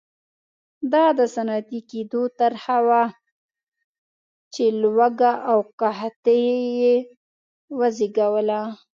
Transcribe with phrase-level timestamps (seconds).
[0.93, 3.03] دا د صنعتي کېدو طرحه وه
[4.53, 6.41] چې لوږه او قحطي
[6.79, 6.93] یې
[7.79, 8.61] وزېږوله.